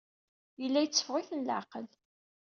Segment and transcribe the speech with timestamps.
[0.61, 1.85] Yella yetteffeɣ-iten leɛqel.